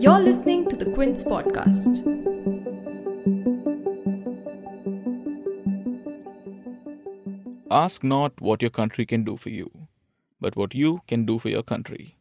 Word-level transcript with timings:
You're 0.00 0.18
listening 0.18 0.68
to 0.68 0.76
the 0.76 0.90
Quince 0.92 1.22
podcast. 1.22 2.00
Ask 7.70 8.02
not 8.02 8.40
what 8.40 8.62
your 8.62 8.70
country 8.70 9.06
can 9.06 9.22
do 9.22 9.36
for 9.36 9.50
you, 9.50 9.70
but 10.40 10.56
what 10.56 10.74
you 10.74 11.02
can 11.06 11.24
do 11.24 11.38
for 11.38 11.48
your 11.48 11.62
country. 11.62 12.16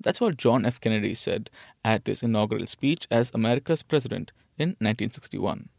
That's 0.00 0.20
what 0.20 0.36
John 0.36 0.64
F. 0.64 0.80
Kennedy 0.80 1.14
said 1.14 1.50
at 1.84 2.06
his 2.06 2.22
inaugural 2.22 2.66
speech 2.66 3.08
as 3.10 3.32
America's 3.34 3.82
president 3.82 4.30
in 4.56 4.76
1961. 4.78 5.70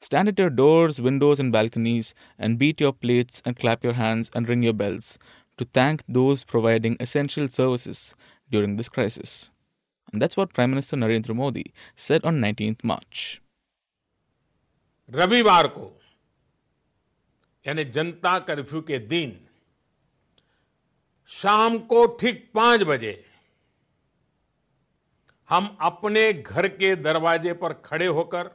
Stand 0.00 0.28
at 0.28 0.38
your 0.38 0.50
doors, 0.50 1.00
windows, 1.00 1.40
and 1.40 1.50
balconies 1.50 2.14
and 2.38 2.58
beat 2.58 2.80
your 2.80 2.92
plates 2.92 3.42
and 3.44 3.56
clap 3.56 3.82
your 3.82 3.94
hands 3.94 4.30
and 4.34 4.48
ring 4.48 4.62
your 4.62 4.74
bells 4.74 5.18
to 5.56 5.64
thank 5.64 6.02
those 6.08 6.44
providing 6.44 6.96
essential 7.00 7.48
services 7.48 8.14
during 8.50 8.76
this 8.76 8.88
crisis. 8.88 9.50
And 10.12 10.20
that's 10.22 10.36
what 10.36 10.52
Prime 10.52 10.70
Minister 10.70 10.96
Narendra 10.96 11.34
Modi 11.34 11.72
said 11.96 12.24
on 12.24 12.40
19th 12.40 12.84
March. 12.84 13.40
रविवार 15.08 15.66
को 15.68 15.90
यानी 17.66 17.84
जनता 17.96 18.38
curfew 18.48 18.80
के 18.90 18.98
दिन 19.08 19.36
शाम 21.30 21.78
को 21.90 22.04
ठीक 22.20 22.50
पाँच 22.54 22.82
बजे 22.90 23.12
हम 25.48 25.76
अपने 25.88 26.32
घर 26.32 26.68
के 26.68 26.94
दरवाजे 26.96 27.52
पर 27.62 27.72
खड़े 27.84 28.06
होकर 28.06 28.50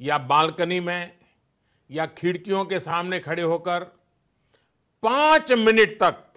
या 0.00 0.18
बालकनी 0.32 0.80
में 0.88 1.12
या 1.90 2.06
खिड़कियों 2.18 2.64
के 2.72 2.80
सामने 2.80 3.20
खड़े 3.20 3.42
होकर 3.42 3.86
पाँच 5.04 5.52
मिनट 5.52 6.02
तक। 6.02 6.32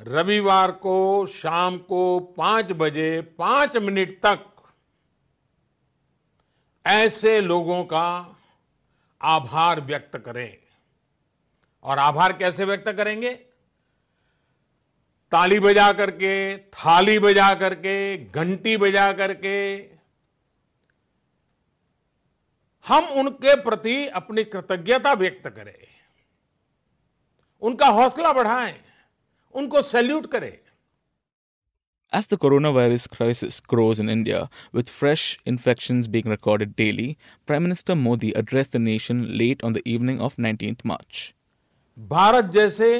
रविवार 0.00 0.72
को, 0.72 1.26
शाम 1.26 1.78
को 1.78 2.20
पाँच 2.20 2.72
बजे, 2.72 3.20
पाँच 3.20 3.76
मिनट 3.76 4.20
तक 4.26 4.50
ऐसे 6.86 7.40
लोगों 7.40 7.84
का 7.84 8.36
आभार 9.22 9.80
व्यक्त 9.80 10.18
करें। 10.18 10.58
और 11.82 11.98
आभार 11.98 12.32
कैसे 12.32 12.64
व्यक्त 12.64 12.88
करेंगे? 12.88 13.34
ताली 15.32 15.60
बजा 15.60 15.92
करके, 15.92 16.58
थाली 16.58 17.18
बजा 17.18 17.54
करके, 17.54 18.24
घंटी 18.24 18.76
बजा 18.76 19.12
करके। 19.12 19.76
हम 22.86 23.04
उनके 23.04 23.54
प्रति 23.54 24.08
अपनी 24.08 24.44
कृतज्ञता 24.44 25.12
व्यक्त 25.12 25.48
करें। 25.48 25.93
उनका 27.68 27.86
हौसला 27.98 28.32
बढ़ाएँ 28.32 28.74
उनको 29.54 29.82
सैल्यूट 29.82 30.26
करें 30.32 30.52
As 32.12 32.26
the 32.28 32.36
coronavirus 32.36 33.04
crisis 33.12 33.58
grows 33.72 33.98
in 33.98 34.08
India, 34.08 34.48
with 34.72 34.88
fresh 34.88 35.22
infections 35.44 36.06
being 36.06 36.28
recorded 36.32 36.76
daily, 36.76 37.06
Prime 37.48 37.64
Minister 37.64 37.96
Modi 37.96 38.30
addressed 38.32 38.72
the 38.72 38.78
nation 38.78 39.22
late 39.38 39.64
on 39.64 39.72
the 39.72 39.82
evening 39.84 40.20
of 40.20 40.36
19th 40.36 40.84
March. 40.84 41.22
Bharat 41.98 42.50
जैसे 42.54 42.90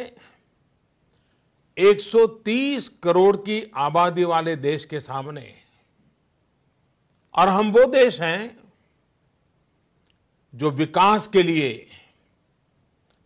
130 1.76 2.88
करोड़ 3.02 3.36
की 3.36 3.60
आबादी 3.84 4.24
वाले 4.24 4.56
देश 4.56 4.84
के 4.84 5.00
सामने 5.00 5.46
और 7.34 7.48
हम 7.48 7.70
वो 7.72 7.84
देश 7.92 8.20
हैं 8.20 8.56
जो 10.54 10.70
विकास 10.70 11.26
के 11.32 11.42
लिए 11.42 11.70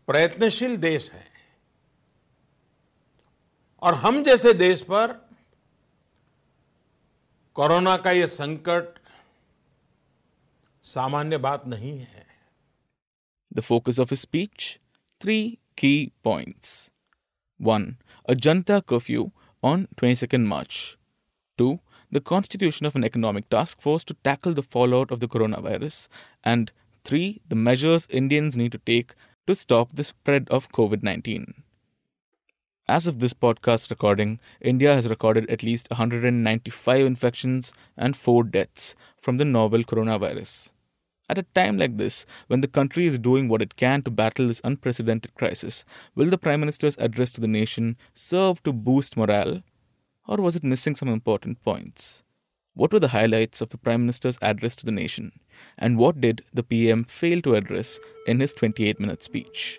प्रयत्नशील 0.08 0.76
देश 0.76 1.10
है 1.12 1.27
और 3.82 3.94
हम 3.94 4.22
जैसे 4.24 4.52
देश 4.54 4.82
पर 4.82 5.12
कोरोना 7.54 7.96
का 7.96 8.10
ये 8.10 8.26
संकट 8.26 8.98
सामान्य 10.94 11.38
बात 11.38 11.66
नहीं 11.66 11.98
है 11.98 12.26
The 13.52 13.62
focus 13.62 13.98
of 13.98 14.10
his 14.10 14.20
speech 14.20 14.78
three 15.20 15.58
key 15.76 16.12
points. 16.22 16.90
1. 17.58 17.96
A 18.28 18.34
Janta 18.34 18.84
curfew 18.84 19.30
on 19.62 19.88
22nd 19.96 20.44
March. 20.46 20.96
2. 21.58 21.80
The 22.10 22.20
constitution 22.20 22.86
of 22.86 22.94
an 22.94 23.04
economic 23.04 23.48
task 23.48 23.80
force 23.80 24.04
to 24.04 24.14
tackle 24.22 24.54
the 24.54 24.62
fallout 24.62 25.10
of 25.10 25.20
the 25.20 25.28
coronavirus. 25.28 26.08
And 26.44 26.72
3. 27.04 27.40
The 27.48 27.56
measures 27.56 28.06
Indians 28.10 28.56
need 28.56 28.72
to 28.72 28.78
take 28.78 29.14
to 29.46 29.54
stop 29.54 29.94
the 29.94 30.04
spread 30.04 30.48
of 30.50 30.70
COVID 30.72 31.02
19. 31.02 31.64
As 32.90 33.06
of 33.06 33.18
this 33.18 33.34
podcast 33.34 33.90
recording, 33.90 34.40
India 34.62 34.94
has 34.94 35.10
recorded 35.10 35.50
at 35.50 35.62
least 35.62 35.90
195 35.90 37.04
infections 37.04 37.74
and 37.98 38.16
4 38.16 38.44
deaths 38.44 38.96
from 39.18 39.36
the 39.36 39.44
novel 39.44 39.84
coronavirus. 39.84 40.72
At 41.28 41.36
a 41.36 41.42
time 41.54 41.76
like 41.76 41.98
this, 41.98 42.24
when 42.46 42.62
the 42.62 42.66
country 42.66 43.04
is 43.04 43.18
doing 43.18 43.46
what 43.46 43.60
it 43.60 43.76
can 43.76 44.00
to 44.04 44.10
battle 44.10 44.48
this 44.48 44.62
unprecedented 44.64 45.34
crisis, 45.34 45.84
will 46.14 46.30
the 46.30 46.38
Prime 46.38 46.60
Minister's 46.60 46.96
address 46.96 47.30
to 47.32 47.42
the 47.42 47.46
nation 47.46 47.98
serve 48.14 48.62
to 48.62 48.72
boost 48.72 49.18
morale? 49.18 49.62
Or 50.26 50.38
was 50.38 50.56
it 50.56 50.64
missing 50.64 50.94
some 50.94 51.08
important 51.10 51.62
points? 51.62 52.22
What 52.72 52.94
were 52.94 53.00
the 53.00 53.08
highlights 53.08 53.60
of 53.60 53.68
the 53.68 53.76
Prime 53.76 54.00
Minister's 54.00 54.38
address 54.40 54.74
to 54.76 54.86
the 54.86 54.92
nation? 54.92 55.40
And 55.76 55.98
what 55.98 56.22
did 56.22 56.42
the 56.54 56.62
PM 56.62 57.04
fail 57.04 57.42
to 57.42 57.54
address 57.54 58.00
in 58.26 58.40
his 58.40 58.54
28 58.54 58.98
minute 58.98 59.22
speech? 59.22 59.78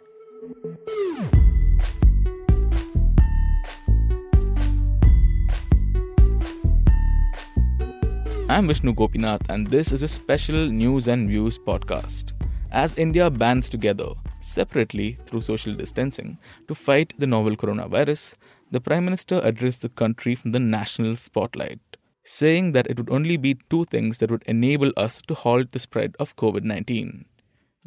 I'm 8.48 8.66
Vishnu 8.68 8.92
Gopinath, 8.94 9.48
and 9.50 9.66
this 9.66 9.92
is 9.92 10.02
a 10.02 10.08
special 10.08 10.66
news 10.66 11.08
and 11.08 11.28
views 11.28 11.58
podcast. 11.58 12.32
As 12.70 12.96
India 12.98 13.30
bands 13.30 13.68
together, 13.68 14.08
separately 14.40 15.18
through 15.26 15.42
social 15.42 15.74
distancing, 15.74 16.38
to 16.68 16.74
fight 16.74 17.12
the 17.18 17.26
novel 17.26 17.56
coronavirus, 17.56 18.36
the 18.70 18.80
Prime 18.80 19.04
Minister 19.04 19.40
addressed 19.42 19.82
the 19.82 19.88
country 19.88 20.34
from 20.34 20.52
the 20.52 20.58
national 20.58 21.16
spotlight, 21.16 21.80
saying 22.22 22.72
that 22.72 22.86
it 22.86 22.98
would 22.98 23.10
only 23.10 23.36
be 23.36 23.58
two 23.70 23.84
things 23.84 24.18
that 24.18 24.30
would 24.30 24.42
enable 24.46 24.92
us 24.96 25.20
to 25.22 25.34
halt 25.34 25.72
the 25.72 25.78
spread 25.78 26.14
of 26.18 26.36
COVID 26.36 26.64
19 26.64 27.26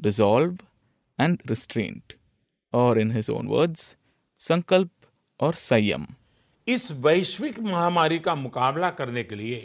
resolve 0.04 0.60
and 1.18 1.42
restraint, 1.50 2.14
or 2.72 2.98
in 2.98 3.12
his 3.12 3.30
own 3.30 3.48
words, 3.48 3.98
Sankalp 4.38 4.90
or 5.40 5.54
Sayam. 5.54 6.08
इस 6.68 6.92
वैश्विक 7.04 7.60
महामारी 7.60 8.18
का 8.20 8.34
मुकाबला 8.36 8.90
करने 8.98 9.24
के 9.24 9.36
लिए 9.36 9.60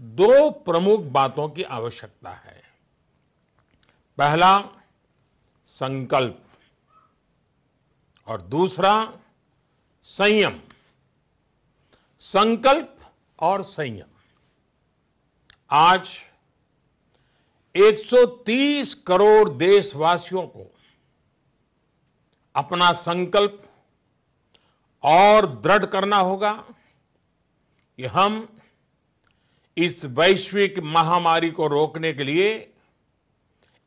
दो 0.00 0.50
प्रमुख 0.50 1.00
बातों 1.00 1.48
की 1.48 1.62
आवश्यकता 1.62 2.30
है। 2.30 2.62
पहला, 4.18 4.68
संकल्प। 5.64 6.44
और 8.26 8.42
दूसरा, 8.42 9.18
संयम। 10.02 10.60
संकल्प 12.20 12.98
और 13.40 13.62
संयम। 13.62 14.06
आज 15.70 16.18
130 17.76 18.94
करोड़ 18.94 19.50
देशवासियों 19.50 20.42
को 20.42 20.70
अपना 22.54 22.92
संकल्प 22.92 23.70
और 25.02 25.60
दृढ़ 25.60 25.86
करना 25.86 26.16
होगा 26.16 26.52
कि 27.96 28.06
हम 28.06 28.53
इस 29.76 30.04
वैश्विक 30.04 30.78
महामारी 30.78 31.50
को 31.50 31.66
रोकने 31.66 32.12
के 32.12 32.24
लिए 32.24 32.50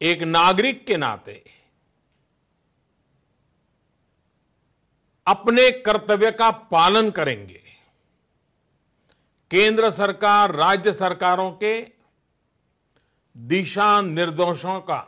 एक 0.02 0.24
नागरिक 0.24 0.86
के 0.88 0.98
नाते 0.98 1.44
अपने 5.28 5.70
कर्तव्य 5.82 6.32
का 6.32 6.50
पालन 6.52 7.10
करेंगे। 7.12 7.64
केंद्र 9.52 9.92
सरकार, 9.92 10.56
राज्य 10.56 10.94
सरकारों 10.94 11.52
के 11.52 11.82
दिशा 13.36 14.02
निर्देशों 14.02 14.80
का 14.82 15.00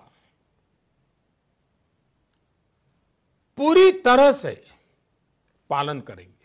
पूरी 3.57 3.91
तरह 3.91 4.31
से 4.33 4.51
पालन 5.69 5.99
करेंगे। 6.01 6.38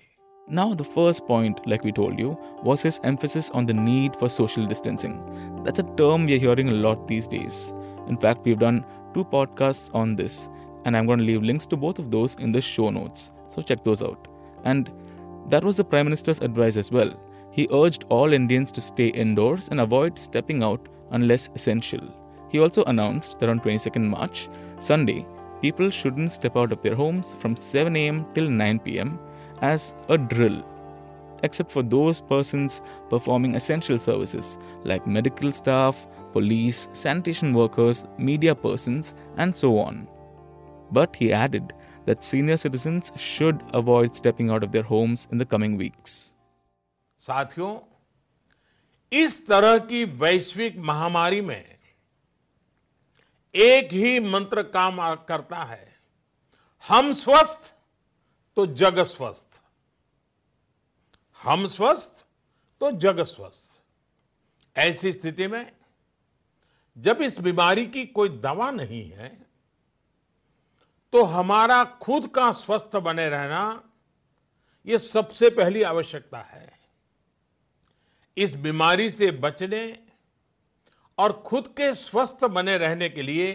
Now, 0.46 0.74
the 0.74 0.84
first 0.84 1.26
point, 1.26 1.66
like 1.66 1.84
we 1.84 1.90
told 1.90 2.18
you, 2.18 2.38
was 2.62 2.82
his 2.82 3.00
emphasis 3.02 3.50
on 3.52 3.64
the 3.64 3.72
need 3.72 4.14
for 4.16 4.28
social 4.28 4.66
distancing. 4.66 5.18
That's 5.64 5.78
a 5.78 5.90
term 5.96 6.26
we're 6.26 6.38
hearing 6.38 6.68
a 6.68 6.72
lot 6.72 7.08
these 7.08 7.26
days. 7.26 7.72
In 8.08 8.18
fact, 8.18 8.44
we've 8.44 8.58
done 8.58 8.84
two 9.14 9.24
podcasts 9.24 9.94
on 9.94 10.14
this, 10.14 10.50
and 10.84 10.94
I'm 10.94 11.06
going 11.06 11.18
to 11.20 11.24
leave 11.24 11.42
links 11.42 11.64
to 11.66 11.78
both 11.78 11.98
of 11.98 12.10
those 12.10 12.34
in 12.34 12.52
the 12.52 12.60
show 12.60 12.90
notes. 12.90 13.30
So 13.48 13.62
check 13.62 13.82
those 13.84 14.02
out. 14.02 14.28
And 14.64 14.90
that 15.48 15.64
was 15.64 15.78
the 15.78 15.84
Prime 15.84 16.04
Minister's 16.04 16.42
advice 16.42 16.76
as 16.76 16.92
well. 16.92 17.18
He 17.50 17.66
urged 17.72 18.04
all 18.10 18.34
Indians 18.34 18.70
to 18.72 18.82
stay 18.82 19.06
indoors 19.06 19.68
and 19.68 19.80
avoid 19.80 20.18
stepping 20.18 20.62
out 20.62 20.88
unless 21.12 21.48
essential. 21.54 22.02
He 22.50 22.58
also 22.58 22.84
announced 22.84 23.40
that 23.40 23.48
on 23.48 23.60
22nd 23.60 24.10
March, 24.10 24.50
Sunday, 24.76 25.26
people 25.62 25.88
shouldn't 25.88 26.32
step 26.32 26.54
out 26.54 26.70
of 26.70 26.82
their 26.82 26.94
homes 26.94 27.34
from 27.36 27.56
7 27.56 27.96
am 27.96 28.26
till 28.34 28.50
9 28.50 28.78
pm 28.80 29.18
as 29.61 29.95
a 30.09 30.17
drill, 30.17 30.63
except 31.43 31.71
for 31.71 31.83
those 31.83 32.21
persons 32.21 32.81
performing 33.09 33.55
essential 33.55 33.97
services 33.97 34.57
like 34.83 35.05
medical 35.07 35.51
staff, 35.51 36.07
police, 36.33 36.87
sanitation 36.93 37.53
workers, 37.53 38.05
media 38.17 38.55
persons, 38.55 39.15
and 39.37 39.55
so 39.55 39.77
on. 39.79 40.07
But 40.91 41.15
he 41.15 41.33
added 41.33 41.73
that 42.05 42.23
senior 42.23 42.57
citizens 42.57 43.11
should 43.15 43.61
avoid 43.73 44.15
stepping 44.15 44.49
out 44.49 44.63
of 44.63 44.71
their 44.71 44.83
homes 44.83 45.27
in 45.31 45.37
the 45.37 45.45
coming 45.45 45.77
weeks. 45.77 46.33
साथियों 47.27 47.77
इस 49.11 49.45
तरह 49.47 49.77
की 49.89 50.03
वैश्विक 50.21 50.77
महामारी 50.89 51.41
में 51.41 51.65
एक 53.55 53.93
ही 53.93 54.19
मंत्र 54.19 54.61
काम 54.75 54.97
करता 55.27 55.63
है 55.63 55.85
हम 56.87 57.13
स्वस्थ 57.21 57.72
तो 58.56 58.66
जग 58.66 59.02
स्वस्थ। 59.02 59.62
हम 61.42 61.66
स्वस्थ 61.66 62.26
तो 62.80 62.90
जग 62.92 63.22
स्वस्थ। 63.22 63.82
ऐसी 64.76 65.12
स्थिति 65.12 65.46
में 65.46 65.72
जब 66.96 67.22
इस 67.22 67.38
बीमारी 67.38 67.86
की 67.86 68.04
कोई 68.06 68.28
दवा 68.28 68.70
नहीं 68.70 69.10
है 69.10 69.28
तो 71.12 71.22
हमारा 71.22 71.84
खुद 71.84 72.26
का 72.28 72.50
स्वस्थ 72.52 72.96
बने 72.96 73.28
रहना 73.28 73.90
यह 74.86 74.98
सबसे 74.98 75.50
पहली 75.50 75.82
आवश्यकता 75.82 76.40
है। 76.40 76.72
इस 78.36 78.54
बीमारी 78.54 79.10
से 79.10 79.30
बचने 79.30 80.06
और 81.18 81.32
खुद 81.46 81.68
के 81.68 81.94
स्वस्थ 81.94 82.44
बने 82.44 82.76
रहने 82.78 83.08
के 83.08 83.22
लिए 83.22 83.52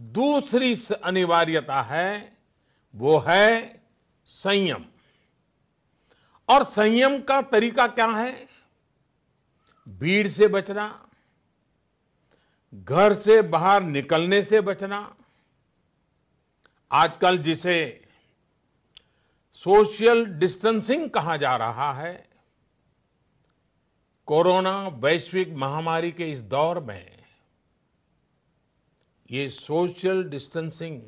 दूसरी 0.00 0.74
अनिवार्यता 1.04 1.82
है 1.82 2.35
वो 2.94 3.18
है 3.18 3.82
संयम। 4.26 4.84
और 6.48 6.64
संयम 6.64 7.20
का 7.22 7.40
तरीका 7.42 7.86
क्या 7.86 8.06
है? 8.06 8.46
भीड़ 9.86 10.28
से 10.28 10.48
बचना, 10.48 10.86
घर 12.72 13.14
से 13.14 13.40
बाहर 13.42 13.82
निकलने 13.82 14.42
से 14.42 14.60
बचना। 14.60 15.16
आजकल 16.90 17.38
जिसे 17.38 17.76
सोशल 19.54 20.24
डिस्टेंसिंग 20.26 21.08
कहा 21.10 21.36
जा 21.36 21.56
रहा 21.56 21.92
है, 21.92 22.14
कोरोना 24.28 24.76
वैश्विक 24.88 25.52
महामारी 25.54 26.12
के 26.12 26.30
इस 26.30 26.40
दौर 26.42 26.80
में 26.80 27.24
ये 29.30 29.48
सोशल 29.48 30.22
डिस्टेंसिंग 30.24 31.00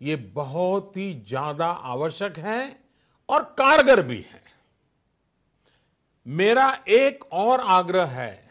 ये 0.00 0.16
बहुत 0.16 0.96
ही 0.96 1.12
ज़्यादा 1.28 1.66
आवश्यक 1.66 2.38
है 2.38 2.60
और 3.28 3.42
कारगर 3.58 4.02
भी 4.02 4.18
है। 4.32 4.42
मेरा 6.26 6.66
एक 6.88 7.24
और 7.32 7.60
आग्रह 7.60 8.06
है 8.12 8.44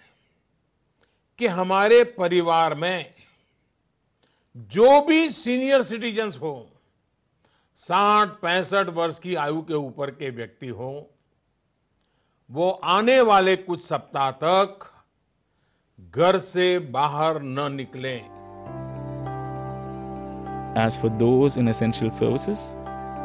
कि 1.39 1.47
हमारे 1.47 2.03
परिवार 2.13 2.75
में 2.75 3.13
जो 4.71 5.01
भी 5.01 5.29
सीनियर 5.29 5.83
सिटीजन्स 5.83 6.37
हो, 6.37 6.69
साठ, 7.79 8.29
पैंसठ 8.41 8.89
वर्ष 8.89 9.19
की 9.19 9.35
आयु 9.35 9.61
के 9.61 9.73
ऊपर 9.73 10.11
के 10.11 10.29
व्यक्ति 10.29 10.67
हो, 10.67 11.09
वो 12.49 12.69
आने 12.69 13.19
वाले 13.21 13.55
कुछ 13.55 13.83
सप्ताह 13.83 14.31
तक 14.33 14.89
घर 15.99 16.37
से 16.39 16.77
बाहर 16.79 17.41
न 17.41 17.71
निकलें। 17.71 18.44
As 20.75 20.97
for 20.97 21.09
those 21.09 21.57
in 21.57 21.67
essential 21.67 22.11
services, 22.11 22.75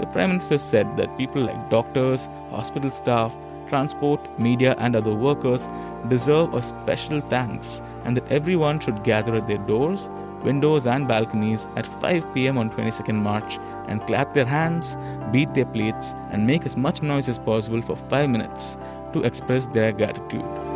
the 0.01 0.07
Prime 0.07 0.31
Minister 0.31 0.59
said 0.59 0.97
that 0.97 1.19
people 1.19 1.43
like 1.43 1.71
doctors, 1.71 2.29
hospital 2.51 2.91
staff, 2.91 3.37
transport, 3.69 4.21
media, 4.39 4.75
and 4.79 4.97
other 4.97 5.15
workers 5.15 5.69
deserve 6.09 6.55
a 6.55 6.63
special 6.63 7.21
thanks 7.23 7.83
and 8.05 8.17
that 8.17 8.31
everyone 8.31 8.81
should 8.81 9.05
gather 9.05 9.37
at 9.37 9.47
their 9.47 9.59
doors 9.59 10.11
windows 10.43 10.87
and 10.87 11.07
balconies 11.07 11.69
at 11.77 11.87
5 11.87 12.33
pm 12.35 12.59
on 12.59 12.71
22nd 12.71 13.21
March 13.23 13.59
and 13.89 14.07
clap 14.07 14.33
their 14.33 14.47
hands, 14.47 14.97
beat 15.31 15.53
their 15.55 15.67
plates, 15.67 16.15
and 16.31 16.47
make 16.47 16.65
as 16.65 16.77
much 16.77 17.03
noise 17.03 17.29
as 17.29 17.39
possible 17.39 17.83
for 17.83 17.97
5 17.97 18.31
minutes 18.31 18.77
to 19.13 19.23
express 19.23 19.67
their 19.67 19.93
gratitude. 19.93 20.70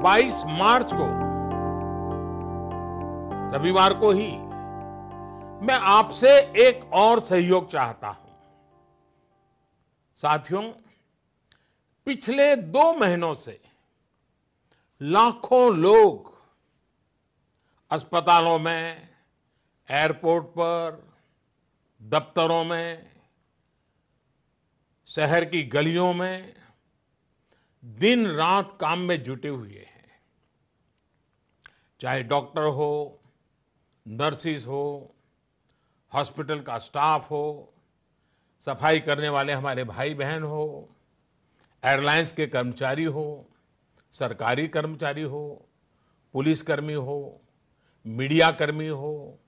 बाईस 0.00 0.42
मार्च 0.46 0.90
को, 0.92 1.06
रविवार 3.56 3.94
को 3.94 4.10
ही 4.10 4.30
मैं 5.66 5.78
आपसे 5.80 6.30
एक 6.66 6.84
और 6.92 7.20
सहयोग 7.20 7.70
चाहता 7.70 8.08
हूँ। 8.08 8.30
साथियों, 10.16 10.62
पिछले 12.06 12.56
दो 12.56 12.92
महीनों 12.94 13.34
से 13.34 13.60
लाखों 15.00 15.76
लोग 15.76 16.32
अस्पतालों 17.90 18.58
में, 18.58 19.08
एयरपोर्ट 19.90 20.44
पर, 20.44 21.12
दफ्तरों 22.02 22.64
में, 22.64 23.10
शहर 25.06 25.44
की 25.44 25.62
गलियों 25.62 26.12
में 26.14 26.54
दिन 27.84 28.26
रात 28.26 28.78
काम 28.80 28.98
में 28.98 29.22
जुटे 29.22 29.48
हुए 29.48 29.78
हैं। 29.78 30.20
चाहे 32.00 32.22
डॉक्टर 32.22 32.62
हो, 32.62 33.20
नर्सिस 34.08 34.66
हो, 34.66 35.14
हॉस्पिटल 36.14 36.60
का 36.60 36.78
स्टाफ 36.78 37.30
हो, 37.30 37.72
सफ़ाई 38.60 39.00
करने 39.00 39.28
वाले 39.28 39.52
हमारे 39.52 39.84
भाई 39.84 40.14
बहन 40.14 40.42
हो, 40.42 40.88
एयरलाइंस 41.84 42.32
के 42.32 42.46
कर्मचारी 42.46 43.04
हो, 43.04 43.46
सरकारी 44.12 44.68
कर्मचारी 44.68 45.22
हो 45.22 45.66
पुलिसकर्मी 46.32 46.94
हो, 46.94 47.40
मीडिया 48.06 48.50
कर्मी 48.50 48.88
हो, 48.88 49.38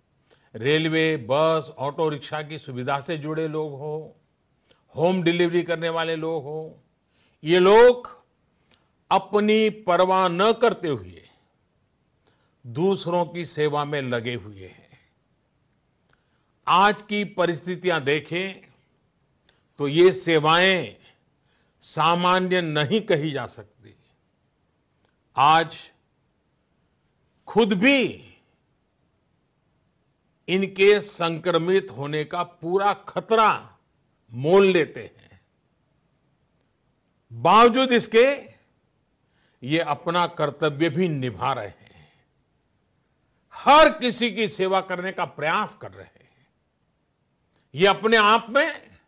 रेलवे, 0.55 1.17
बस, 1.17 1.75
ऑटो 1.79 2.09
रिक्शा 2.09 2.43
की 2.43 2.59
सुविधा 2.59 3.01
से 3.01 3.19
जुड़े 3.19 3.49
लोग 3.49 3.73
हो, 3.73 4.17
होम 4.97 5.23
डिलीवरी 5.23 5.63
करने 5.63 5.89
वाले 5.89 6.17
लोग 6.17 6.43
हो, 6.43 6.83
ये 7.45 7.59
लोग 7.59 8.22
अपनी 9.13 9.69
परवाह 9.71 10.29
न 10.29 10.53
करते 10.53 10.89
हुए 10.89 11.23
दूसरों 12.65 13.25
की 13.27 13.45
सेवा 13.45 13.85
में 13.85 14.01
लगे 14.03 14.35
हुए 14.35 14.67
हैं। 14.67 14.99
आज 16.67 17.03
की 17.03 17.25
परिस्थितियाँ 17.25 18.01
देखें 18.05 18.69
तो 19.79 19.89
ये 19.89 20.13
सेवाएँ 20.13 20.97
सामान्य 21.81 22.61
नहीं 22.61 23.01
कही 23.01 23.31
जा 23.31 23.47
सकती। 23.47 23.95
आज 25.37 25.77
खुद 27.49 27.73
भी 27.73 28.03
इनके 30.49 31.01
संक्रमित 31.01 31.91
होने 31.91 32.25
का 32.25 32.43
पूरा 32.43 32.93
खतरा 33.09 33.53
मोल 34.33 34.67
लेते 34.67 35.01
हैं। 35.01 35.41
बावजूद 37.33 37.93
इसके 37.93 38.52
ये 39.63 39.79
अपना 39.79 40.27
कर्तव्य 40.27 40.89
भी 40.89 41.09
निभा 41.09 41.53
रहे 41.53 41.67
हैं। 41.67 42.11
हर 43.55 43.89
किसी 43.99 44.31
की 44.31 44.49
सेवा 44.49 44.81
करने 44.81 45.13
का 45.13 45.25
प्रयास 45.25 45.75
कर 45.75 45.91
रहे 45.93 46.05
हैं। 46.05 46.47
ये 47.75 47.87
अपने 47.87 48.17
आप 48.17 48.47
में 48.51 48.99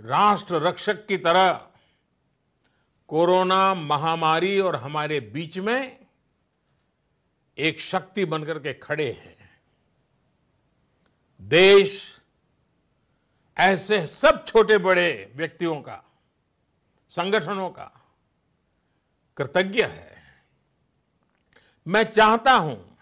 राष्ट्र 0.00 0.56
रक्षक 0.56 1.06
की 1.06 1.16
तरह 1.16 1.68
कोरोना 3.08 3.74
महामारी 3.74 4.58
और 4.60 4.76
हमारे 4.76 5.20
बीच 5.20 5.58
में 5.58 6.06
एक 7.58 7.80
शक्ति 7.80 8.24
बनकर 8.24 8.58
के 8.58 8.74
खड़े 8.74 9.10
हैं। 9.12 9.60
देश 11.40 12.20
ऐसे 13.56 14.06
सब 14.06 14.44
छोटे 14.46 14.78
बड़े 14.78 15.32
व्यक्तियों 15.36 15.80
का, 15.80 16.02
संगठनों 17.08 17.70
का 17.70 18.05
कृतज्ञ 19.36 19.82
है। 19.82 20.14
मैं 21.86 22.02
चाहता 22.04 22.52
हूँ 22.52 22.98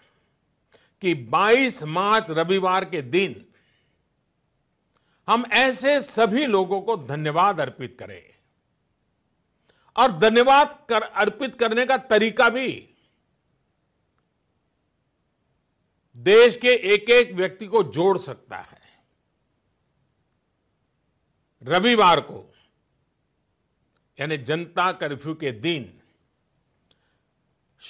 कि 1.03 1.13
22 1.29 1.81
मार्च 1.83 2.25
रविवार 2.29 2.85
के 2.85 3.01
दिन 3.01 3.45
हम 5.27 5.45
ऐसे 5.53 5.99
सभी 6.01 6.45
लोगों 6.45 6.81
को 6.81 6.95
धन्यवाद 6.97 7.59
अर्पित 7.59 7.95
करें 7.99 8.23
और 9.95 10.17
धन्यवाद 10.19 10.85
कर, 10.89 11.01
अर्पित 11.01 11.55
करने 11.55 11.85
का 11.85 11.97
तरीका 11.97 12.49
भी 12.49 12.67
देश 16.17 16.55
के 16.55 16.73
एक 16.93 17.09
एक 17.09 17.31
व्यक्ति 17.31 17.67
को 17.67 17.83
जोड़ 17.83 18.17
सकता 18.17 18.57
है। 18.57 18.81
रविवार 21.61 22.19
को, 22.21 22.53
यानी 24.17 24.37
जनता 24.37 24.91
कर्फ्यू 24.91 25.33
के 25.33 25.51
दिन 25.51 26.01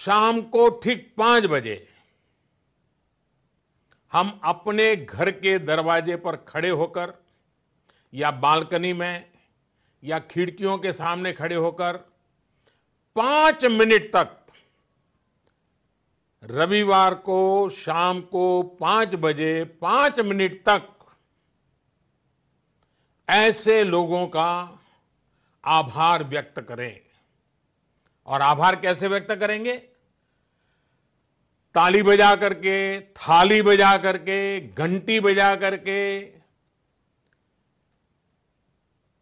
शाम 0.05 0.41
को 0.41 0.69
ठीक 0.69 1.13
पाँच 1.17 1.45
बजे 1.45 1.87
हम 4.13 4.41
अपने 4.43 4.95
घर 4.95 5.31
के 5.31 5.59
दरवाजे 5.59 6.15
पर 6.15 6.35
खड़े 6.35 6.69
होकर, 6.69 7.13
या 8.13 8.31
बालकनी 8.31 8.93
में, 8.93 9.25
या 10.03 10.19
खिड़कियों 10.19 10.77
के 10.77 10.91
सामने 10.93 11.33
खड़े 11.33 11.55
होकर, 11.55 11.97
पाँच 13.15 13.65
मिनट 13.65 14.03
तक 14.15 14.45
रविवार 16.43 17.13
को, 17.15 17.69
शाम 17.69 18.21
को 18.21 18.63
पाँच 18.63 19.15
बजे, 19.15 19.63
पाँच 19.63 20.19
मिनट 20.19 20.63
तक 20.69 21.15
ऐसे 23.29 23.83
लोगों 23.83 24.27
का 24.27 24.79
आभार 25.65 26.23
व्यक्त 26.23 26.61
करें। 26.61 27.01
और 28.25 28.41
आभार 28.41 28.75
कैसे 28.75 29.07
व्यक्त 29.07 29.31
करेंगे? 29.31 29.94
ताली 31.75 32.01
बजा 32.03 32.35
करके, 32.35 33.01
थाली 33.01 33.61
बजा 33.61 33.97
करके, 33.97 34.59
घंटी 34.61 35.19
बजा 35.19 35.55
करके, 35.55 36.01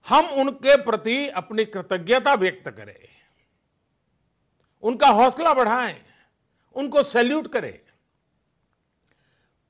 हम 0.07 0.25
उनके 0.41 0.75
प्रति 0.75 1.27
अपनी 1.29 1.65
कृतज्ञता 1.65 2.33
व्यक्त 2.33 2.69
करें, 2.69 3.07
उनका 4.83 5.07
हौसला 5.07 5.53
बढ़ाएँ, 5.53 6.01
उनको 6.75 7.03
सैल्यूट 7.03 7.47
करें। 7.47 7.79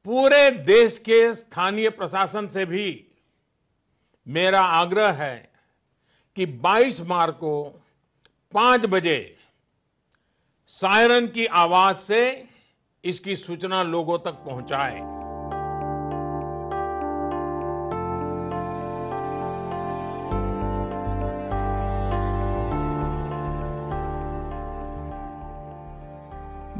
पूरे 0.05 0.49
देश 0.51 0.97
के 0.99 1.35
स्थानीय 1.35 1.89
प्रशासन 1.89 2.47
से 2.47 2.65
भी 2.65 2.87
मेरा 4.27 4.61
आग्रह 4.61 5.11
है 5.13 5.35
कि 6.37 6.45
22 6.45 7.01
मार्च 7.01 7.35
को 7.35 7.81
5 8.53 8.85
बजे 8.85 9.19
सायरन 10.69 11.27
की 11.27 11.45
आवाज़ 11.45 11.97
से 11.97 12.52
इसकी 13.05 13.36
सूचना 13.36 13.81
लोगों 13.83 14.17
तक 14.25 14.43
पहुँचाए 14.45 15.01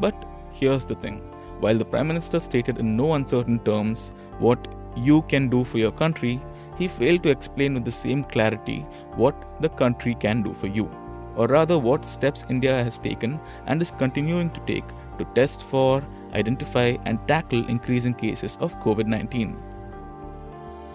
But 0.04 0.24
here's 0.50 0.84
the 0.86 0.94
thing 0.94 1.20
while 1.60 1.78
the 1.78 1.84
Prime 1.84 2.08
Minister 2.08 2.40
stated 2.40 2.78
in 2.78 2.96
no 2.96 3.14
uncertain 3.14 3.58
terms 3.60 4.12
what 4.38 4.66
you 4.96 5.22
can 5.22 5.48
do 5.48 5.62
for 5.64 5.78
your 5.78 5.92
country, 5.92 6.40
he 6.78 6.88
failed 6.88 7.22
to 7.22 7.30
explain 7.30 7.74
with 7.74 7.84
the 7.84 7.92
same 7.92 8.24
clarity 8.24 8.80
what 9.16 9.46
the 9.60 9.68
country 9.68 10.14
can 10.14 10.42
do 10.42 10.52
for 10.54 10.66
you, 10.66 10.90
or 11.36 11.46
rather, 11.46 11.78
what 11.78 12.04
steps 12.04 12.44
India 12.50 12.82
has 12.82 12.98
taken 12.98 13.40
and 13.66 13.80
is 13.80 13.92
continuing 13.92 14.50
to 14.50 14.60
take 14.72 14.84
to 15.18 15.24
test 15.34 15.64
for, 15.64 16.04
identify, 16.32 16.96
and 17.04 17.26
tackle 17.28 17.66
increasing 17.68 18.14
cases 18.14 18.56
of 18.60 18.78
COVID 18.80 19.06
19. 19.06 19.56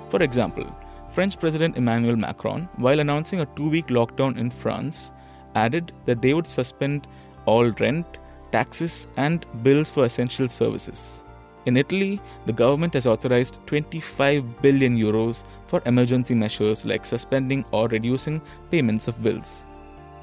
For 0.09 0.23
example, 0.23 0.65
French 1.11 1.39
President 1.39 1.77
Emmanuel 1.77 2.15
Macron, 2.15 2.69
while 2.77 2.99
announcing 2.99 3.41
a 3.41 3.45
two 3.55 3.69
week 3.69 3.87
lockdown 3.87 4.37
in 4.37 4.49
France, 4.49 5.11
added 5.55 5.91
that 6.05 6.21
they 6.21 6.33
would 6.33 6.47
suspend 6.47 7.07
all 7.45 7.71
rent, 7.79 8.19
taxes, 8.51 9.07
and 9.17 9.45
bills 9.63 9.89
for 9.89 10.05
essential 10.05 10.47
services. 10.47 11.23
In 11.65 11.77
Italy, 11.77 12.21
the 12.45 12.53
government 12.53 12.93
has 12.93 13.05
authorized 13.05 13.59
25 13.65 14.61
billion 14.61 14.97
euros 14.97 15.43
for 15.67 15.81
emergency 15.85 16.33
measures 16.33 16.85
like 16.85 17.05
suspending 17.05 17.65
or 17.71 17.87
reducing 17.87 18.41
payments 18.71 19.07
of 19.07 19.21
bills. 19.21 19.65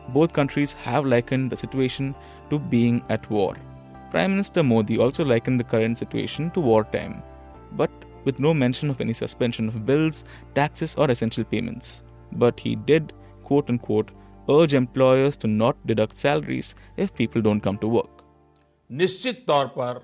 Both 0.09 0.33
countries 0.33 0.73
have 0.73 1.05
likened 1.05 1.51
the 1.51 1.57
situation 1.57 2.15
to 2.51 2.59
being 2.59 3.03
at 3.11 3.29
war. 3.31 3.57
Prime 4.11 4.31
Minister 4.31 4.63
Modi 4.63 4.99
also 4.99 5.25
likened 5.25 5.61
the 5.61 5.65
current 5.65 5.99
situation 5.99 6.51
to 6.53 6.61
wartime, 6.61 7.23
but 7.73 7.91
with 8.25 8.39
no 8.39 8.55
mention 8.55 8.91
of 8.91 9.01
any 9.01 9.13
suspension 9.13 9.69
of 9.69 9.85
bills, 9.85 10.25
taxes, 10.55 10.95
or 10.97 11.11
essential 11.11 11.45
payments. 11.45 12.03
But 12.33 12.61
he 12.61 12.77
did, 12.77 13.13
quote 13.45 13.69
unquote, 13.69 14.11
urge 14.49 14.75
employers 14.75 15.37
to 15.39 15.47
not 15.47 15.77
deduct 15.87 16.17
salaries 16.17 16.75
if 16.97 17.15
people 17.15 17.43
don't 17.43 17.61
come 17.61 17.79
to 17.79 17.89
work. 17.89 18.11
निश्चित 18.91 19.45
तौर 19.47 19.67
पर 19.77 20.01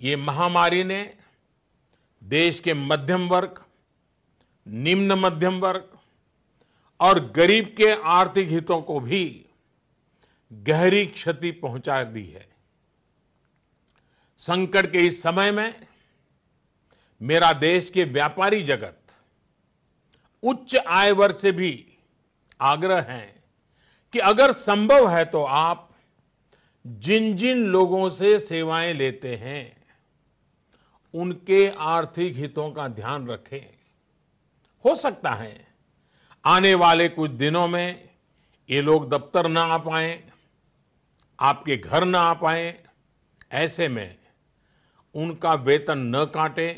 ये 0.00 0.16
महामारी 0.16 0.84
ने 0.84 1.02
देश 2.22 2.60
के 2.60 2.74
मध्यम 2.74 3.26
वर्ग 3.28 3.60
निम्न 4.66 5.12
मध्यम 5.20 5.58
वर्ग 5.60 5.98
और 7.00 7.20
गरीब 7.36 7.74
के 7.76 7.90
आर्थिक 8.12 8.48
हितों 8.48 8.80
को 8.82 8.98
भी 9.00 9.24
गहरी 10.50 11.04
क्षति 11.06 11.50
पहुँचा 11.62 12.02
दी 12.04 12.24
है 12.24 12.46
संकट 14.40 14.90
के 14.92 14.98
इस 14.98 15.22
समय 15.22 15.50
में 15.50 15.86
मेरा 17.20 17.52
देश 17.52 17.90
के 17.90 18.04
व्यापारी 18.04 18.62
जगत 18.62 18.96
उच्च 20.42 20.76
आय 20.76 21.10
वर्ग 21.10 21.36
से 21.36 21.52
भी 21.52 21.72
आग्रह 22.60 23.00
है 23.08 23.42
कि 24.14 24.18
अगर 24.18 24.52
संभव 24.52 25.08
है 25.10 25.24
तो 25.24 25.42
आप 25.44 25.88
जिन 26.84 27.36
जिन 27.36 27.64
लोगों 27.66 28.08
से 28.10 28.38
सेवाएँ 28.40 28.92
लेते 28.94 29.34
हैं, 29.36 29.76
उनके 31.14 31.68
आर्थिक 31.70 32.36
हितों 32.36 32.70
का 32.70 32.86
ध्यान 32.88 33.26
रखें। 33.28 33.66
हो 34.84 34.94
सकता 34.94 35.30
है 35.30 35.66
आने 36.44 36.74
वाले 36.74 37.08
कुछ 37.08 37.30
दिनों 37.30 37.66
में 37.68 38.08
ये 38.68 38.80
लोग 38.82 39.08
दफ्तर 39.10 39.48
ना 39.48 39.62
आ 39.64 39.78
पाए, 39.78 40.22
आपके 41.38 41.76
घर 41.76 42.04
ना 42.04 42.20
आ 42.20 42.34
पाए, 42.34 42.74
ऐसे 43.52 43.88
में 43.88 44.16
उनका 45.14 45.52
वेतन 45.66 45.98
न 46.14 46.24
काटे 46.34 46.68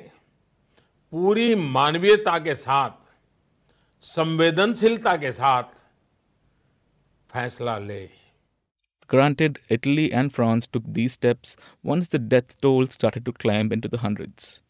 पूरी 1.12 1.54
मानवीयता 1.54 2.38
के 2.38 2.54
साथ 2.54 2.90
संवेदनशीलता 4.02 5.16
के 5.16 5.32
साथ 5.32 5.78
फैसला 7.32 7.78
ले 7.78 8.02
Granted, 9.12 9.58
Italy 9.68 10.10
and 10.10 10.32
France 10.32 10.66
took 10.66 10.84
these 10.86 11.12
steps 11.12 11.54
once 11.82 12.08
the 12.08 12.18
death 12.18 12.58
toll 12.62 12.86
started 12.86 13.26
to 13.26 13.32
climb 13.32 13.70
into 13.70 13.86
the 13.86 13.98
hundreds. 13.98 14.62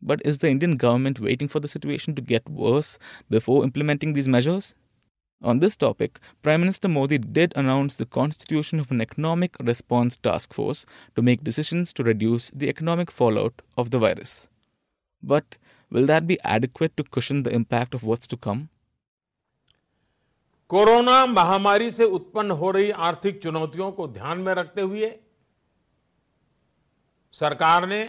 But 0.00 0.22
is 0.24 0.38
the 0.38 0.48
Indian 0.48 0.78
government 0.78 1.20
waiting 1.20 1.48
for 1.48 1.60
the 1.60 1.68
situation 1.68 2.14
to 2.14 2.22
get 2.22 2.48
worse 2.48 2.98
before 3.28 3.62
implementing 3.62 4.14
these 4.14 4.26
measures? 4.26 4.74
On 5.41 5.59
this 5.59 5.75
topic, 5.75 6.19
Prime 6.41 6.61
Minister 6.61 6.87
Modi 6.87 7.17
did 7.17 7.53
announce 7.55 7.97
the 7.97 8.05
constitution 8.05 8.79
of 8.79 8.89
an 8.89 9.01
economic 9.01 9.55
response 9.59 10.15
task 10.17 10.53
force 10.53 10.85
to 11.15 11.21
make 11.21 11.43
decisions 11.43 11.93
to 11.93 12.03
reduce 12.03 12.49
the 12.51 12.69
economic 12.69 13.11
fallout 13.11 13.61
of 13.77 13.91
the 13.91 13.99
virus. 13.99 14.47
But 15.23 15.57
will 15.91 16.05
that 16.07 16.25
be 16.25 16.39
adequate 16.43 16.97
to 16.97 17.03
cushion 17.03 17.43
the 17.43 17.53
impact 17.53 17.93
of 17.93 18.03
what's 18.03 18.27
to 18.27 18.37
come? 18.37 18.69
Corona 20.69 21.25
महामारी 21.25 21.91
से 21.91 22.03
उत्पन्न 22.17 22.51
हो 22.59 22.69
रही 22.71 22.89
आर्थिक 23.07 23.41
चुनौतियों 23.41 23.91
को 23.97 24.07
ध्यान 24.13 24.37
में 24.45 24.53
रखते 24.53 24.81
हुए 24.81 25.09
सरकार 27.33 27.85
ने 27.87 28.01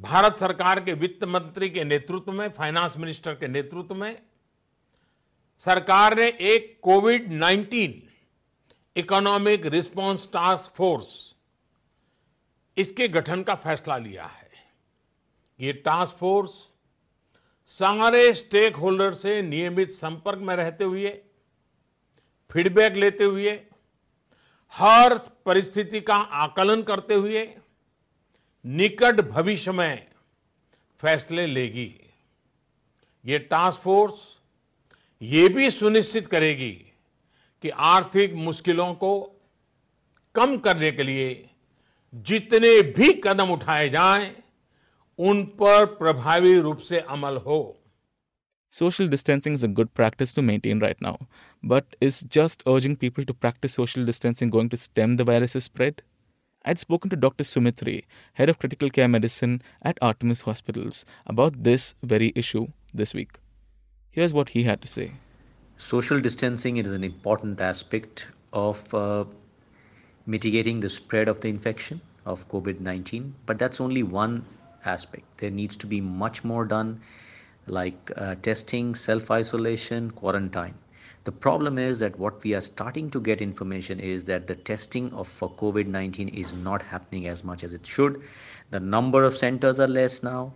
भारत 0.00 0.36
सरकार 0.38 0.80
के 0.84 0.92
वित्त 1.02 1.24
मंत्री 1.24 1.68
के 1.70 1.84
नेतृत्व 1.84 2.32
में 2.32 2.48
फाइनेंस 2.58 2.96
मिनिस्टर 2.98 3.34
के 3.40 3.48
नेतृत्व 3.48 3.94
में 3.94 4.16
सरकार 5.63 6.15
ने 6.17 6.27
एक 6.27 6.79
covid 6.83 7.27
19 7.33 7.93
economic 8.95 9.65
response 9.65 10.27
task 10.33 10.75
force, 10.75 11.35
इसके 12.77 13.07
गठन 13.07 13.43
का 13.43 13.55
फैसला 13.55 13.97
लिया 13.97 14.25
है। 14.25 14.47
ये 15.59 15.73
टास्क 15.85 16.15
फोर्स 16.15 16.51
सारे 17.69 18.33
स्टेक 18.33 18.75
होल्डर 18.75 19.13
से 19.13 19.41
नियमित 19.41 19.91
संपर्क 19.91 20.39
में 20.39 20.55
रहते 20.55 20.83
हुए, 20.83 21.09
फीडबैक 22.51 22.95
लेते 22.95 23.23
हुए, 23.23 23.59
हर 24.73 25.17
परिस्थिति 25.45 26.01
का 26.01 26.15
आकलन 26.15 26.81
करते 26.83 27.13
हुए 27.13 27.47
निकट 28.65 29.21
भविष्य 29.21 29.71
में 29.71 30.07
फैसले 31.03 31.45
लेगी। 31.47 31.93
ये 33.25 33.39
टास्क 33.39 33.79
फोर्स 33.81 34.38
ये 35.21 35.47
भी 35.49 35.69
सुनिश्चित 35.71 36.27
करेगी 36.27 36.71
कि 37.63 37.69
आर्थिक 37.69 38.33
मुश्किलों 38.33 38.93
को 38.93 39.11
कम 40.35 40.57
करने 40.57 40.91
के 40.91 41.03
लिए 41.03 41.49
जितने 42.27 42.81
भी 42.91 43.11
कदम 43.23 43.51
उठाए 43.51 43.89
जाएँ 43.89 44.31
उन 45.19 45.43
पर 45.61 45.85
प्रभावी 45.85 46.59
रूप 46.59 46.77
से 46.77 46.99
अमल 46.99 47.37
हो 47.37 47.59
social 48.73 49.07
distancing 49.09 49.55
is 49.55 49.65
a 49.65 49.69
good 49.69 49.89
practice 49.95 50.35
to 50.35 50.41
maintain 50.41 50.81
right 50.81 51.01
now 51.01 51.25
but 51.63 51.95
is 52.01 52.23
just 52.33 52.63
urging 52.67 52.95
people 52.97 53.23
to 53.23 53.33
practice 53.33 53.75
social 53.75 54.05
distancing 54.05 54.51
going 54.51 54.69
to 54.69 54.77
stem 54.77 55.17
the 55.17 55.29
virus 55.29 55.57
spread 55.57 56.01
I'd 56.65 56.79
spoken 56.79 57.09
to 57.11 57.17
Dr. 57.17 57.43
Sumitri, 57.43 57.93
head 58.33 58.49
of 58.49 58.57
critical 58.59 58.89
care 58.89 59.07
medicine 59.07 59.53
at 59.81 60.01
Artemis 60.01 60.41
Hospitals, 60.41 61.05
about 61.25 61.63
this 61.63 61.95
very 62.03 62.33
issue 62.35 62.65
this 62.93 63.13
week. 63.13 63.39
Here's 64.19 64.33
what 64.33 64.49
he 64.49 64.63
had 64.63 64.81
to 64.81 64.87
say. 64.89 65.11
Social 65.77 66.19
distancing 66.19 66.75
is 66.75 66.91
an 66.91 67.05
important 67.05 67.61
aspect 67.61 68.27
of 68.51 68.93
uh, 68.93 69.23
mitigating 70.25 70.81
the 70.81 70.89
spread 70.89 71.29
of 71.29 71.39
the 71.39 71.47
infection 71.47 72.01
of 72.25 72.45
COVID 72.49 72.81
19, 72.81 73.33
but 73.45 73.57
that's 73.57 73.79
only 73.79 74.03
one 74.03 74.43
aspect. 74.83 75.23
There 75.37 75.49
needs 75.49 75.77
to 75.77 75.87
be 75.87 76.01
much 76.01 76.43
more 76.43 76.65
done, 76.65 76.99
like 77.67 78.11
uh, 78.17 78.35
testing, 78.41 78.93
self 78.93 79.31
isolation, 79.31 80.11
quarantine. 80.11 80.73
The 81.23 81.31
problem 81.31 81.77
is 81.77 81.99
that 81.99 82.19
what 82.19 82.43
we 82.43 82.53
are 82.55 82.61
starting 82.61 83.09
to 83.11 83.21
get 83.21 83.41
information 83.41 84.01
is 84.01 84.25
that 84.25 84.47
the 84.47 84.55
testing 84.55 85.13
of 85.13 85.29
for 85.29 85.49
COVID 85.51 85.87
19 85.87 86.27
is 86.27 86.53
not 86.53 86.81
happening 86.81 87.27
as 87.27 87.45
much 87.45 87.63
as 87.63 87.71
it 87.71 87.87
should. 87.87 88.21
The 88.71 88.81
number 88.81 89.23
of 89.23 89.37
centers 89.37 89.79
are 89.79 89.87
less 89.87 90.23
now, 90.23 90.51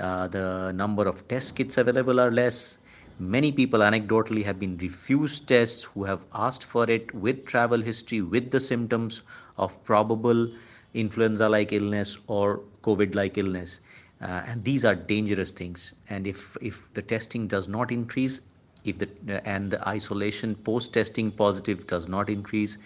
uh, 0.00 0.26
the 0.26 0.72
number 0.72 1.06
of 1.06 1.28
test 1.28 1.54
kits 1.54 1.78
available 1.78 2.18
are 2.18 2.32
less. 2.32 2.78
Many 3.18 3.52
people 3.52 3.80
anecdotally 3.80 4.42
have 4.44 4.58
been 4.58 4.76
refused 4.78 5.46
tests 5.46 5.84
who 5.84 6.04
have 6.04 6.24
asked 6.34 6.64
for 6.64 6.90
it 6.90 7.14
with 7.14 7.46
travel 7.46 7.80
history, 7.80 8.20
with 8.20 8.50
the 8.50 8.58
symptoms 8.58 9.22
of 9.56 9.82
probable 9.84 10.46
influenza 10.94 11.48
like 11.48 11.72
illness 11.72 12.18
or 12.26 12.60
COVID 12.82 13.14
like 13.14 13.38
illness. 13.38 13.80
Uh, 14.20 14.42
and 14.46 14.64
these 14.64 14.84
are 14.84 14.94
dangerous 14.94 15.52
things. 15.52 15.92
And 16.10 16.26
if, 16.26 16.56
if 16.60 16.92
the 16.94 17.02
testing 17.02 17.46
does 17.46 17.68
not 17.68 17.92
increase, 17.92 18.40
if 18.84 18.98
the 18.98 19.08
and 19.48 19.70
the 19.70 19.88
isolation 19.88 20.54
post 20.56 20.92
testing 20.92 21.30
positive 21.30 21.86
does 21.86 22.08
not 22.08 22.28
increase, 22.28 22.78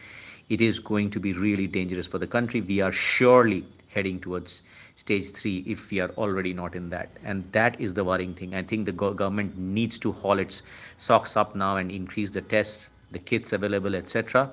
it 0.48 0.60
is 0.60 0.78
going 0.78 1.10
to 1.10 1.20
be 1.20 1.32
really 1.32 1.66
dangerous 1.66 2.06
for 2.06 2.18
the 2.18 2.26
country. 2.26 2.60
We 2.60 2.80
are 2.80 2.92
surely 2.92 3.64
heading 3.98 4.18
towards 4.26 4.62
stage 5.02 5.30
three 5.38 5.56
if 5.74 5.90
we 5.90 6.00
are 6.00 6.10
already 6.24 6.54
not 6.54 6.74
in 6.80 6.88
that. 6.90 7.10
And 7.24 7.44
that 7.52 7.80
is 7.80 7.94
the 7.94 8.04
worrying 8.10 8.34
thing. 8.34 8.54
I 8.54 8.62
think 8.62 8.86
the 8.86 8.92
government 8.92 9.58
needs 9.58 9.98
to 10.00 10.12
haul 10.12 10.38
its 10.38 10.62
socks 10.96 11.36
up 11.36 11.54
now 11.54 11.76
and 11.76 11.90
increase 12.00 12.30
the 12.30 12.42
tests, 12.42 12.90
the 13.12 13.18
kits 13.18 13.52
available, 13.52 13.94
etc. 13.94 14.50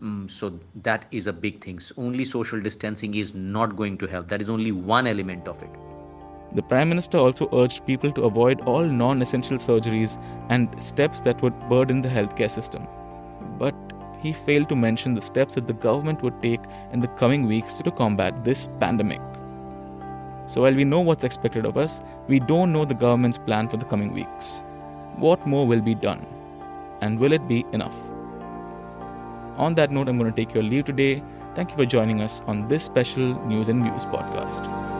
Um, 0.00 0.28
so 0.28 0.58
that 0.82 1.06
is 1.10 1.26
a 1.26 1.32
big 1.32 1.62
thing. 1.64 1.80
So 1.80 1.94
only 1.98 2.24
social 2.24 2.60
distancing 2.60 3.14
is 3.14 3.34
not 3.34 3.76
going 3.76 3.98
to 3.98 4.06
help. 4.06 4.28
That 4.28 4.40
is 4.40 4.48
only 4.48 4.72
one 4.72 5.06
element 5.06 5.48
of 5.48 5.62
it. 5.62 5.70
The 6.54 6.62
Prime 6.62 6.88
Minister 6.88 7.18
also 7.18 7.48
urged 7.52 7.84
people 7.86 8.10
to 8.12 8.22
avoid 8.22 8.62
all 8.62 8.84
non 8.84 9.20
essential 9.20 9.58
surgeries 9.58 10.16
and 10.48 10.82
steps 10.82 11.20
that 11.22 11.42
would 11.42 11.58
burden 11.68 12.00
the 12.00 12.08
healthcare 12.08 12.50
system. 12.50 12.86
But 13.58 13.74
he 14.20 14.32
failed 14.32 14.68
to 14.68 14.76
mention 14.76 15.14
the 15.14 15.20
steps 15.20 15.54
that 15.54 15.66
the 15.66 15.72
government 15.72 16.22
would 16.22 16.40
take 16.42 16.60
in 16.92 17.00
the 17.00 17.08
coming 17.08 17.46
weeks 17.46 17.78
to 17.78 17.90
combat 17.90 18.44
this 18.44 18.68
pandemic. 18.80 19.20
So, 20.46 20.62
while 20.62 20.74
we 20.74 20.84
know 20.84 21.00
what's 21.00 21.24
expected 21.24 21.66
of 21.66 21.76
us, 21.76 22.00
we 22.26 22.40
don't 22.40 22.72
know 22.72 22.84
the 22.84 22.94
government's 22.94 23.38
plan 23.38 23.68
for 23.68 23.76
the 23.76 23.84
coming 23.84 24.12
weeks. 24.12 24.62
What 25.16 25.46
more 25.46 25.66
will 25.66 25.80
be 25.80 25.94
done? 25.94 26.26
And 27.00 27.18
will 27.18 27.32
it 27.32 27.46
be 27.46 27.64
enough? 27.72 27.96
On 29.56 29.74
that 29.74 29.90
note, 29.90 30.08
I'm 30.08 30.18
going 30.18 30.32
to 30.32 30.36
take 30.36 30.54
your 30.54 30.62
leave 30.62 30.84
today. 30.84 31.22
Thank 31.54 31.70
you 31.70 31.76
for 31.76 31.84
joining 31.84 32.22
us 32.22 32.40
on 32.46 32.68
this 32.68 32.84
special 32.84 33.34
News 33.46 33.68
and 33.68 33.82
Views 33.82 34.04
podcast. 34.06 34.97